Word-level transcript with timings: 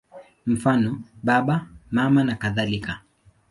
Mfano: 0.45 1.01
Baba, 1.23 1.67
Mama 1.91 2.23
nakadhalika. 2.23 3.01